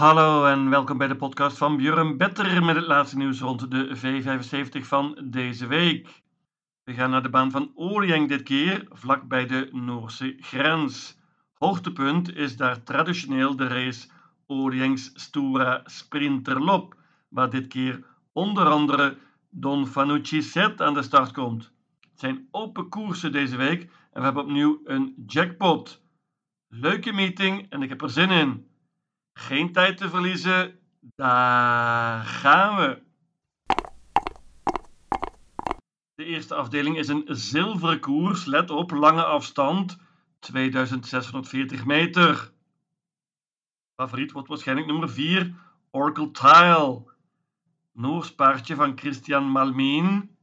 [0.00, 3.96] Hallo en welkom bij de podcast van Björn Better met het laatste nieuws rond de
[3.96, 6.22] V75 van deze week.
[6.84, 11.18] We gaan naar de baan van Orieng dit keer, vlak bij de Noorse grens.
[11.54, 14.08] Hoogtepunt is daar traditioneel de race
[14.46, 16.96] Oriengs Stura Sprinterlop,
[17.28, 19.16] waar dit keer onder andere
[19.50, 21.72] Don Fanucci Set aan de start komt.
[22.00, 26.02] Het zijn open koersen deze week en we hebben opnieuw een jackpot.
[26.68, 28.69] Leuke meeting en ik heb er zin in.
[29.40, 33.02] Geen tijd te verliezen, daar gaan we.
[36.14, 39.98] De eerste afdeling is een zilveren koers, let op, lange afstand,
[40.38, 42.52] 2640 meter.
[43.94, 45.54] Favoriet wordt waarschijnlijk nummer 4,
[45.90, 47.04] Oracle Tile.
[47.92, 50.36] Noors paardje van Christian Malmeen.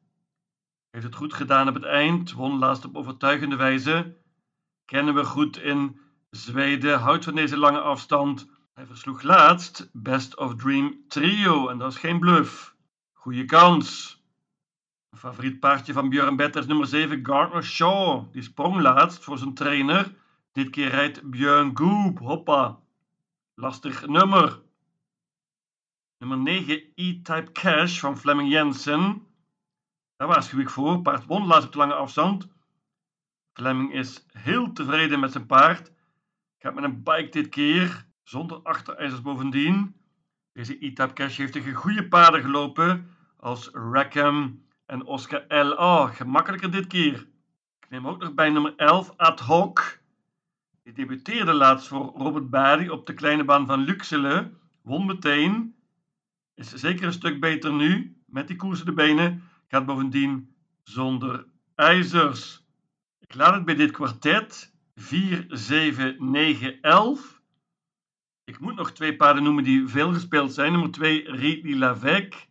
[0.90, 4.18] Heeft het goed gedaan op het eind, won laatst op overtuigende wijze.
[4.86, 8.56] Kennen we goed in Zweden, houdt van deze lange afstand.
[8.78, 12.76] Hij versloeg laatst Best of Dream Trio en dat is geen bluff.
[13.14, 14.22] Goeie kans.
[15.18, 18.32] Favoriet paardje van Björn Better is nummer 7 Gardner Shaw.
[18.32, 20.16] Die sprong laatst voor zijn trainer.
[20.52, 22.20] Dit keer rijdt Björn Goop.
[22.20, 22.80] Hoppa.
[23.54, 24.62] Lastig nummer.
[26.18, 29.28] Nummer 9 E-Type Cash van Fleming Jensen.
[30.16, 31.02] Daar waarschuw ik voor.
[31.02, 32.48] Paard won laatst op de lange afstand.
[33.54, 35.92] Fleming is heel tevreden met zijn paard.
[36.58, 38.07] Gaat met een bike dit keer.
[38.28, 39.96] Zonder achterijzers bovendien.
[40.54, 43.10] Deze E-Type Cash heeft tegen goede paarden gelopen.
[43.38, 46.08] Als Rackham en Oscar L.A.
[46.08, 47.28] Gemakkelijker dit keer.
[47.80, 50.00] Ik neem ook nog bij nummer 11 Ad Hoc.
[50.84, 54.52] Die debuteerde laatst voor Robert Badi op de kleine baan van Luxele.
[54.82, 55.76] Won meteen.
[56.56, 58.18] Is zeker een stuk beter nu.
[58.26, 59.44] Met die koersende benen.
[59.68, 62.66] Gaat bovendien zonder ijzers.
[63.20, 64.74] Ik laat het bij dit kwartet.
[64.96, 67.37] 4, 7, 9, 11.
[68.48, 70.72] Ik moet nog twee paarden noemen die veel gespeeld zijn.
[70.72, 72.48] Nummer 2 Ridley Lavec.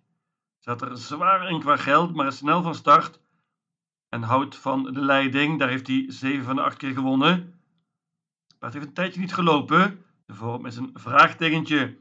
[0.58, 3.20] Zat er zwaar in qua geld, maar is snel van start.
[4.08, 5.58] En houdt van de leiding.
[5.58, 7.30] Daar heeft hij 7 van de 8 keer gewonnen.
[8.46, 10.04] Het paard heeft een tijdje niet gelopen.
[10.26, 11.96] De vorm is een vraagtekentje.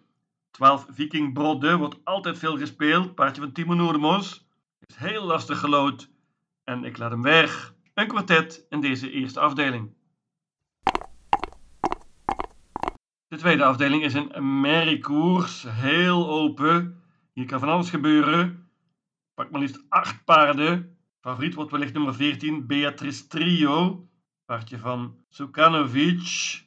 [0.51, 3.16] 12 Viking Brodde wordt altijd veel gespeeld.
[3.16, 4.47] Paardje van Timo Noordemos.
[4.85, 6.09] Is heel lastig gelood.
[6.63, 7.73] En ik laat hem weg.
[7.94, 9.94] Een kwartet in deze eerste afdeling.
[13.35, 15.66] De tweede afdeling is een merriekoers.
[15.68, 17.03] Heel open.
[17.34, 18.69] Hier kan van alles gebeuren.
[19.34, 20.97] Pak maar liefst 8 paarden.
[21.22, 24.07] Favoriet wordt wellicht nummer 14, Beatrice Trio.
[24.46, 26.63] Paardje van Sukanovic.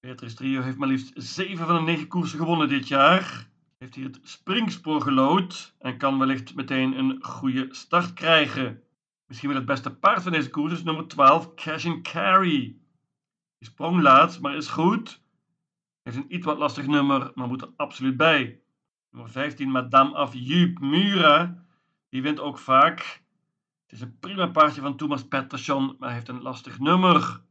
[0.00, 3.48] Beatrice Trio heeft maar liefst 7 van de 9 koersen gewonnen dit jaar.
[3.78, 8.82] Heeft hier het springspoor gelood en kan wellicht meteen een goede start krijgen.
[9.26, 12.76] Misschien wel het beste paard van deze koers is nummer 12, Cash and Carry.
[13.58, 14.02] Die sprong
[14.40, 15.21] maar is goed.
[16.02, 18.60] Heeft een iets wat lastig nummer, maar moet er absoluut bij.
[19.10, 21.64] Nummer 15, Madame of Jup Mura.
[22.08, 23.22] Die wint ook vaak.
[23.82, 27.42] Het is een prima paardje van Thomas Pettersson, maar heeft een lastig nummer.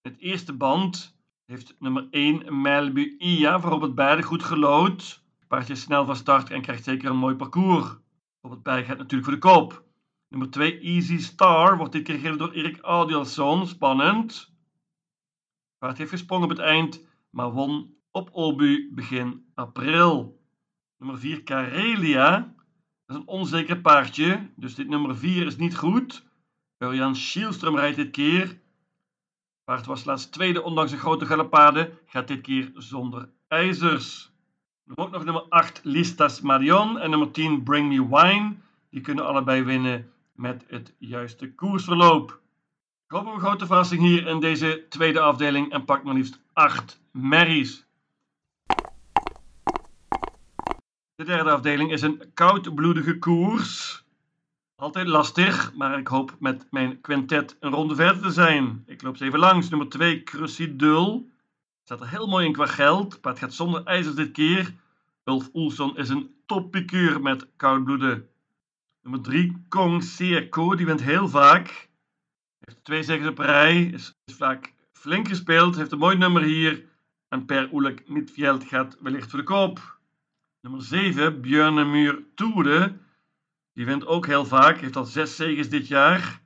[0.00, 5.22] Het eerste band heeft nummer 1 Malibu Ia voor Robert Beide goed gelood.
[5.38, 7.96] Het paardje is snel van start en krijgt zeker een mooi parcours.
[8.40, 9.84] Robert Beide gaat natuurlijk voor de kop.
[10.28, 13.66] Nummer 2 Easy Star wordt dit keer gegeven door Erik Audielson.
[13.66, 14.51] Spannend.
[15.82, 20.40] Paard heeft gesprongen op het eind, maar won op Obu begin april.
[20.98, 22.54] Nummer 4 Karelia.
[23.06, 26.26] Dat is een onzeker paardje, dus dit nummer 4 is niet goed.
[26.78, 28.60] Jan Schielström rijdt dit keer.
[29.64, 31.92] Paard was laatst tweede, ondanks een grote galopade.
[32.06, 34.32] Gaat dit keer zonder ijzers.
[34.94, 38.56] Ook nog nummer 8 Listas Marion en nummer 10 Bring Me Wine.
[38.90, 42.41] Die kunnen allebei winnen met het juiste koersverloop.
[43.12, 47.00] Hoop op een grote verrassing hier in deze tweede afdeling en pak maar liefst 8
[47.10, 47.86] merries.
[51.14, 54.04] De derde afdeling is een koudbloedige koers.
[54.76, 58.82] Altijd lastig, maar ik hoop met mijn quintet een ronde verder te zijn.
[58.86, 59.68] Ik loop ze even langs.
[59.68, 61.30] Nummer 2, Crucidul.
[61.84, 63.18] Staat er heel mooi in qua geld.
[63.22, 64.74] Maar het gaat zonder ijzers dit keer.
[65.24, 68.28] Ulf Oelson is een toppikuur met koudbloeden.
[69.02, 70.74] Nummer 3, Kong Seerko.
[70.74, 71.90] Die wint heel vaak.
[72.82, 73.84] Twee zegens op rij.
[73.84, 75.76] Is, is vaak flink gespeeld.
[75.76, 76.84] Heeft een mooi nummer hier.
[77.28, 79.98] En Per Oelek Midveld gaat wellicht voor de koop.
[80.60, 82.96] Nummer 7, Björnemur Toede.
[83.72, 86.40] Die wint ook heel vaak, heeft al zes zegens dit jaar.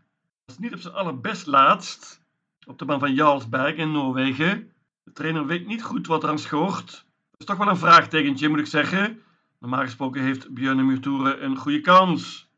[0.44, 2.20] Is niet op zijn allerbest laatst.
[2.66, 4.72] Op de baan van Jarlsberg in Noorwegen.
[5.02, 6.86] De trainer weet niet goed wat er aan schort.
[7.30, 9.22] Dat is toch wel een vraagtekentje, moet ik zeggen.
[9.58, 12.48] Normaal gesproken heeft Björnemur Toede een goede kans.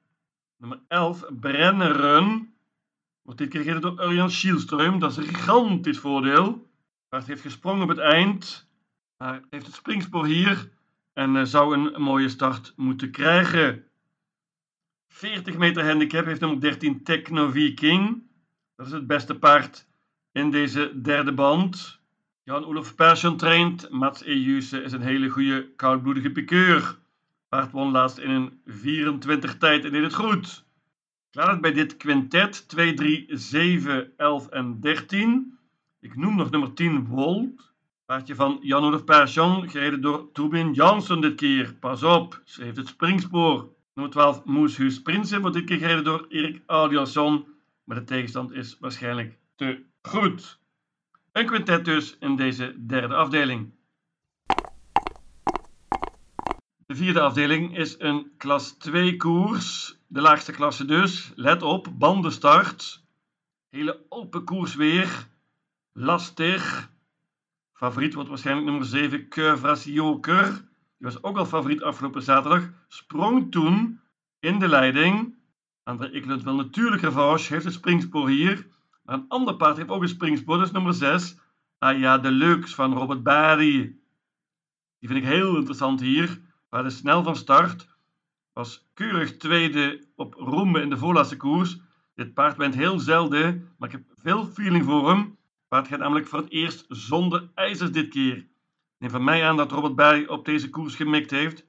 [0.57, 2.55] Nummer 11, Brenneren.
[3.29, 4.99] Wordt dit keer gegeven door Urjan Schielström.
[4.99, 6.71] Dat is een gigantisch voordeel.
[7.09, 8.69] Paard heeft gesprongen op het eind.
[9.17, 10.71] Maar heeft het springspoor hier
[11.13, 13.85] en uh, zou een mooie start moeten krijgen.
[15.09, 18.23] 40 meter handicap heeft nummer 13 Techno Viking.
[18.77, 19.87] Dat is het beste paard
[20.33, 22.01] in deze derde band.
[22.43, 23.91] Jan-Olof Persson traint.
[23.91, 26.99] Mats Ejuse is een hele goede koudbloedige pikeur.
[27.49, 30.67] Paard won laatst in een 24 tijd en deed het goed.
[31.31, 35.59] Het bij dit quintet 2, 3, 7, 11 en 13.
[36.01, 37.73] Ik noem nog nummer 10 Volt.
[38.07, 41.75] Paardje van Jan-Olof Persson, gereden door Tobin Jansson dit keer.
[41.75, 43.69] Pas op, ze heeft het springspoor.
[43.95, 47.47] Nummer 12 Moeshuis Prinsen wordt dit keer gereden door Erik Audiasson.
[47.85, 50.59] Maar de tegenstand is waarschijnlijk te goed.
[51.33, 53.71] Een quintet dus in deze derde afdeling.
[56.89, 59.99] De vierde afdeling is een klas 2 koers.
[60.07, 61.33] De laagste klasse dus.
[61.35, 63.05] Let op, bandenstart.
[63.69, 65.29] Hele open koers weer.
[65.93, 66.91] Lastig.
[67.73, 70.51] Favoriet wordt waarschijnlijk nummer 7, Curvas Joker.
[70.53, 72.71] Die was ook al favoriet afgelopen zaterdag.
[72.87, 74.01] Sprong toen
[74.41, 75.35] in de leiding.
[75.83, 77.53] André Ekelund wil natuurlijk revanche.
[77.53, 78.67] Heeft een springspoor hier.
[79.03, 80.63] Maar een ander paard heeft ook een springspoor.
[80.63, 81.37] Is nummer 6.
[81.79, 83.97] Aya Deluxe van Robert Barry.
[84.99, 86.47] Die vind ik heel interessant hier.
[86.71, 87.89] De snel van start.
[88.53, 91.79] Was keurig tweede op Roembe in de voorlaatste koers.
[92.15, 93.69] Dit paard wint heel zelden.
[93.79, 95.19] Maar ik heb veel feeling voor hem.
[95.19, 98.47] Het paard gaat namelijk voor het eerst zonder ijzers dit keer.
[98.99, 101.67] Neem van mij aan dat Robert Barry op deze koers gemikt heeft.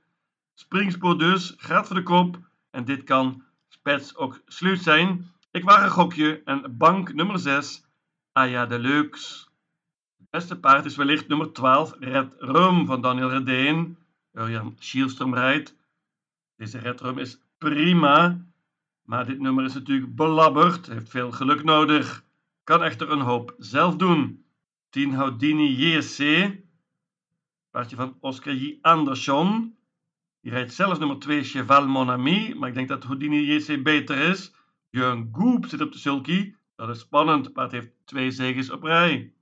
[0.53, 2.39] Springspoor dus, gaat voor de kop.
[2.69, 5.31] En dit kan spets ook sluit zijn.
[5.51, 7.85] Ik waag een gokje en bank nummer 6,
[8.31, 9.47] Aya Deluxe.
[10.17, 13.97] Het beste paard is wellicht nummer 12, Red Rum van Daniel Redeen.
[14.31, 15.75] Jan Schielström rijdt.
[16.55, 18.45] Deze Red Rum is prima,
[19.01, 22.25] maar dit nummer is natuurlijk belabberd, heeft veel geluk nodig.
[22.63, 24.45] Kan echter een hoop zelf doen.
[24.89, 26.51] 10 Houdini JC,
[27.71, 28.77] paardje van Oscar J.
[28.81, 29.77] Andersson.
[30.41, 34.17] Die rijdt zelfs nummer 2 Cheval Mon Ami, maar ik denk dat Houdini JC beter
[34.17, 34.53] is.
[34.89, 36.55] Jurgen Goop zit op de sulky.
[36.75, 37.53] Dat is spannend.
[37.53, 39.33] Paard heeft twee zegens op rij.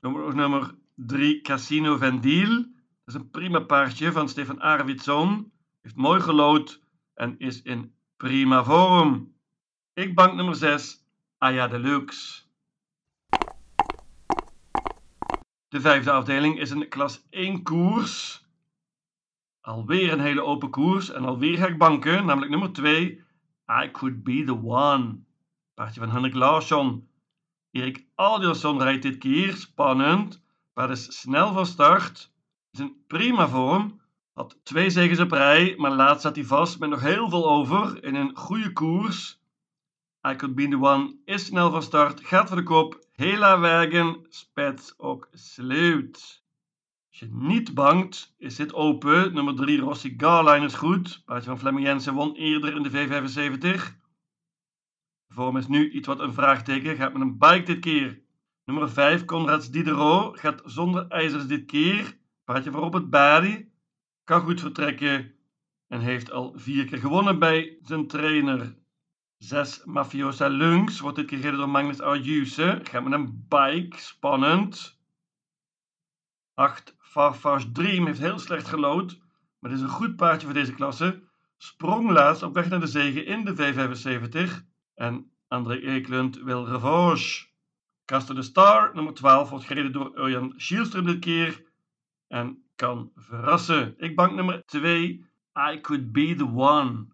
[0.00, 2.64] Nummer, nummer 3 Casino Vendiel.
[3.12, 5.52] Is een prima paardje van Stefan Arvidsson.
[5.80, 6.80] Heeft mooi gelood
[7.14, 9.34] en is in prima vorm.
[9.94, 11.04] Ik bank nummer 6
[11.38, 12.42] Aya Deluxe.
[15.68, 18.46] De vijfde afdeling is een klas 1 koers.
[19.60, 23.24] Alweer een hele open koers en alweer ga ik banken, namelijk nummer 2
[23.82, 25.18] I Could Be The One.
[25.74, 27.08] Paardje van Henrik Larsson.
[27.70, 29.56] Erik Aldersson rijdt dit keer.
[29.56, 30.42] Spannend.
[30.72, 32.31] Paard is snel van start.
[32.72, 34.00] Is in prima vorm.
[34.32, 38.04] Had twee zegens op rij, maar laatst zat hij vast met nog heel veel over
[38.04, 39.40] in een goede koers.
[40.28, 42.26] I Could Be The One is snel van start.
[42.26, 43.06] Gaat voor de kop.
[43.12, 44.26] Hela Wagen.
[44.28, 46.42] Spets ook sluit.
[47.10, 49.34] Als je niet bangt, is dit open.
[49.34, 51.22] Nummer 3 Rossi Garline is goed.
[51.24, 53.60] Paardje van Flemming won eerder in de V75.
[55.26, 56.96] De vorm is nu iets wat een vraagteken.
[56.96, 58.22] Gaat met een bike dit keer.
[58.64, 62.20] Nummer 5 Conrads Diderot gaat zonder ijzers dit keer.
[62.44, 63.72] Paardje van Robert Badi.
[64.24, 65.34] Kan goed vertrekken.
[65.88, 68.76] En heeft al vier keer gewonnen bij zijn trainer.
[69.38, 72.80] 6 Mafiosa Lungs wordt dit keer gereden door Magnus Ayuse.
[72.82, 73.98] Gaat met een bike.
[73.98, 75.00] Spannend.
[76.54, 79.18] 8 Farfars Dream heeft heel slecht gelood,
[79.58, 81.22] maar het is een goed paardje voor deze klasse.
[81.56, 87.46] Sprong laatst op weg naar de zege in de V75 en André Eklund wil revanche.
[88.04, 91.71] Caster de Star, nummer 12, wordt gereden door Urjan Schielström dit keer
[92.32, 93.94] en kan verrassen.
[93.96, 95.26] Ik bank nummer 2,
[95.72, 97.06] I Could Be The One.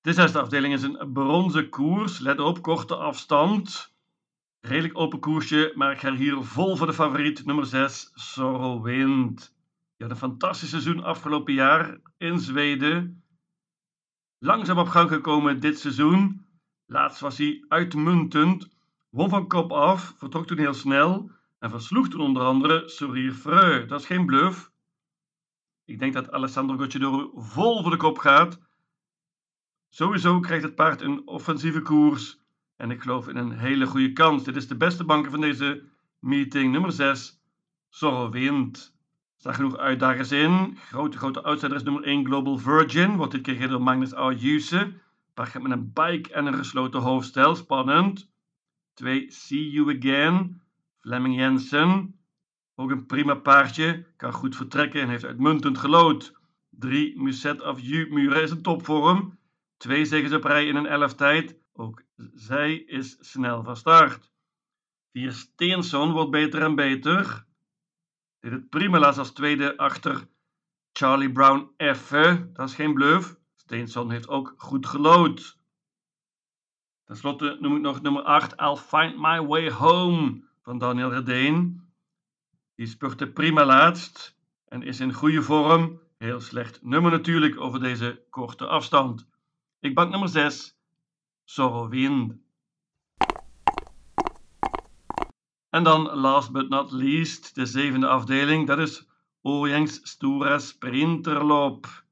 [0.00, 2.18] De zesde afdeling is een bronzen koers.
[2.18, 3.94] Let op, korte afstand.
[4.60, 9.54] Redelijk open koersje, maar ik ga hier vol voor de favoriet, nummer 6, Sorrow Wind.
[9.96, 13.24] Die had een fantastisch seizoen afgelopen jaar in Zweden.
[14.38, 16.46] Langzaam op gang gekomen dit seizoen.
[16.86, 18.68] Laatst was hij uitmuntend,
[19.08, 23.86] won van kop af, vertrok toen heel snel en versloeg toen onder andere Sourier Freu.
[23.86, 24.72] Dat is geen bluff.
[25.84, 28.60] Ik denk dat Alessandro Gocciadoro vol voor de kop gaat.
[29.88, 32.38] Sowieso krijgt het paard een offensieve koers
[32.76, 34.44] en ik geloof in een hele goede kans.
[34.44, 35.84] Dit is de beste banken van deze
[36.18, 36.72] meeting.
[36.72, 37.40] Nummer 6,
[37.88, 38.94] Zorro Wind.
[39.34, 40.76] Er staan genoeg uitdagers in.
[40.76, 43.16] Grote, grote outsider is nummer 1, Global Virgin.
[43.16, 44.92] Wordt dit keer door Magnus Ayuse.
[45.34, 47.54] Paar gaat met een bike en een gesloten hoofdstel.
[47.54, 48.30] Spannend.
[48.94, 50.65] 2, See You Again.
[51.06, 52.20] Fleming Jensen.
[52.74, 54.06] Ook een prima paardje.
[54.16, 56.32] Kan goed vertrekken en heeft uitmuntend gelood.
[56.70, 59.38] 3, Muset of Muren is een topvorm.
[59.76, 61.58] Twee zegens op rij in een elf tijd.
[61.72, 62.02] Ook
[62.34, 64.32] zij is snel van start.
[65.12, 67.46] Vier Steenson wordt beter en beter.
[68.40, 70.28] Deed het prima laatst als tweede achter
[70.92, 72.10] Charlie Brown F.
[72.52, 73.36] Dat is geen bluff.
[73.54, 75.58] Steenson heeft ook goed gelood.
[77.04, 81.80] Ten slotte noem ik nog nummer 8, I'll Find My Way Home van Daniel Redeen.
[82.74, 84.36] Die spurte prima laatst
[84.68, 86.00] en is in goede vorm.
[86.18, 89.28] Heel slecht nummer natuurlijk over deze korte afstand.
[89.80, 90.76] Ik bank nummer 6,
[91.44, 92.34] Sorrow Wind.
[95.70, 99.08] En dan last but not least, de zevende afdeling, dat is
[99.42, 102.04] Orients Stura Sprinterloop.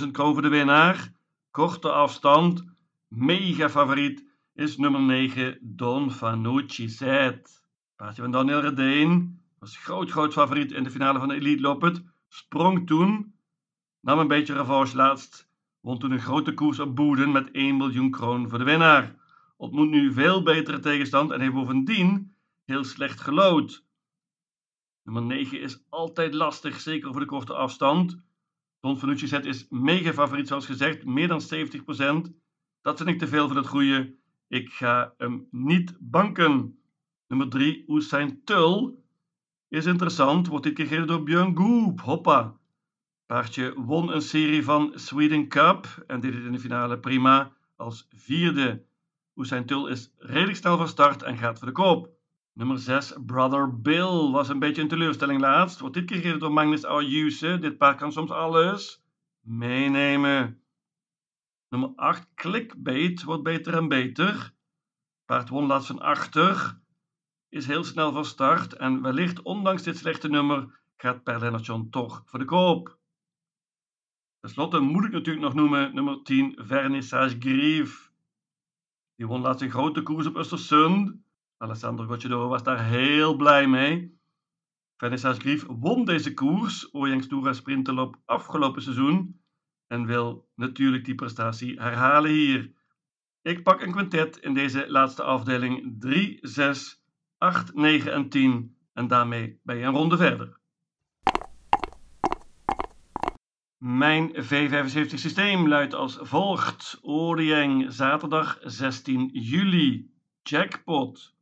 [0.00, 1.12] 600.000 kroon voor de winnaar.
[1.50, 2.64] Korte afstand,
[3.08, 7.62] mega favoriet is nummer 9 Don Fanucci Zet.
[7.96, 12.02] Paardje van Daniel Redeen was groot, groot favoriet in de finale van de Elite Loppet.
[12.28, 13.34] Sprong toen,
[14.00, 15.48] nam een beetje revanche laatst,
[15.80, 19.16] won toen een grote koers op Boeden met 1 miljoen kroon voor de winnaar.
[19.56, 23.84] Ontmoet nu veel betere tegenstand en heeft bovendien heel slecht gelood.
[25.02, 28.22] Nummer 9 is altijd lastig, zeker voor de korte afstand.
[28.80, 32.30] Don Fanucci Zet is mega favoriet, zoals gezegd, meer dan 70%.
[32.80, 34.18] Dat vind ik te veel voor het goede.
[34.50, 36.78] Ik ga hem niet banken.
[37.26, 39.04] Nummer 3, Usain Tul.
[39.68, 42.00] Is interessant, wordt dit keer door Björn Goop.
[42.00, 42.56] Hoppa.
[43.26, 48.06] Paardje won een serie van Sweden Cup en deed het in de finale prima als
[48.14, 48.84] vierde.
[49.34, 52.08] Usain Tul is redelijk snel van start en gaat voor de koop.
[52.52, 55.80] Nummer 6, Brother Bill, was een beetje een teleurstelling laatst.
[55.80, 57.58] Wordt dit keer door Magnus Ayuse.
[57.58, 59.02] Dit paard kan soms alles
[59.40, 60.59] meenemen.
[61.70, 64.54] Nummer 8, Clickbait, wordt beter en beter.
[65.24, 66.80] Paard won laatst van achter.
[67.48, 68.72] Is heel snel van start.
[68.72, 72.98] En wellicht, ondanks dit slechte nummer, gaat Perlenation toch voor de koop.
[74.40, 78.12] Ten slotte moet ik natuurlijk nog noemen nummer 10, Vernissage Grief.
[79.16, 81.12] Die won laatst een grote koers op Östersund.
[81.56, 84.18] Alessandro Gocciadoro was daar heel blij mee.
[84.96, 89.39] Vernissage Grief won deze koers, Oyangs Toura Sprinterloop afgelopen seizoen
[89.90, 92.72] en wil natuurlijk die prestatie herhalen hier.
[93.42, 97.02] Ik pak een quintet in deze laatste afdeling 3, 6,
[97.38, 100.58] 8, 9 en 10 en daarmee ben je een ronde verder.
[103.76, 106.98] Mijn V75 systeem luidt als volgt.
[107.02, 110.10] Orieng, zaterdag 16 juli.
[110.42, 111.34] Jackpot.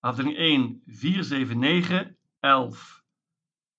[0.00, 3.02] Afdeling 1, 4, 7, 9, 11.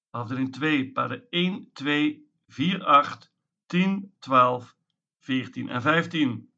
[0.10, 3.32] Afdeling 2, paarden 1, 2, 4, 8,
[3.70, 4.76] 10, 12,
[5.20, 6.50] 14 en 15.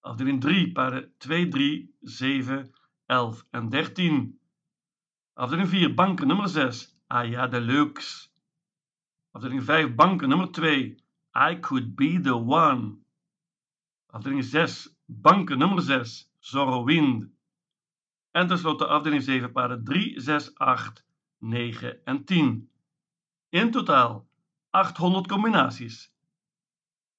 [0.00, 2.70] Afdeling 3, paarden 2, 3, 7,
[3.06, 4.38] 11 en 13.
[5.34, 8.30] Afdeling 4, banken nummer 6, Aya Deluxe.
[9.30, 10.96] Afdeling 5, banken nummer 2,
[11.32, 12.98] I Could Be The One.
[14.06, 17.30] Afdeling 6, banken nummer 6, Zorro Wind.
[18.30, 21.04] En tenslotte afdeling 7, paarden 3, 6, 8,
[21.38, 22.70] 9 en 10.
[23.48, 24.26] In totaal
[24.70, 26.15] 800 combinaties.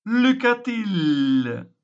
[0.10, 1.77] Lycka till!